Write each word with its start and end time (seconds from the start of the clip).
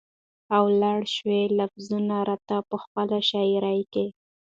او 0.55 0.63
لړ 0.81 0.99
شوي 1.15 1.41
لفظونه 1.59 2.15
راته 2.29 2.55
په 2.69 2.75
خپله 2.83 3.17
شاعرۍ 3.29 3.81
کې 3.93 4.05